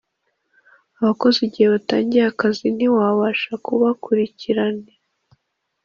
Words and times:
abakozi 0.99 1.37
igihe 1.47 1.67
batangiye 1.73 2.23
akazi 2.31 2.65
ntiwabasha 2.75 3.51
kubakurikirana 3.65 4.89